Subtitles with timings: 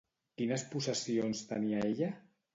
[0.41, 2.11] Quines possessions tenia ella?